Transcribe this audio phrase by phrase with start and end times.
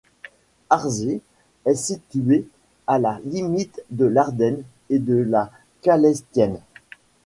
[0.71, 1.21] Harzé
[1.65, 2.47] est situé
[2.87, 5.51] à la limite de l'Ardenne et de la
[5.83, 6.59] Calestienne.